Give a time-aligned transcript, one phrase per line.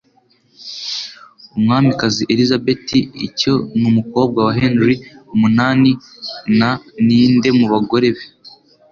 [1.57, 2.89] Umwamikazi Elizabeth
[3.27, 4.95] Icya Numukobwa wa Henry
[5.35, 5.91] Umunani
[6.53, 8.25] & Ninde Mubagore be